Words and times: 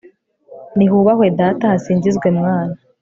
nihubahwe 0.75 1.27
data, 1.39 1.65
hasingizwe 1.73 2.27
mwana 2.37 2.75